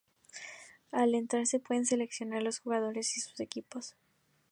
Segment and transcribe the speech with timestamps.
[0.91, 3.95] Al entrar se pueden seleccionar los jugadores y sus equipos.